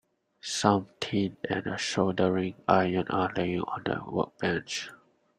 [0.41, 4.89] Some tin and a soldering iron are laying on the workbench.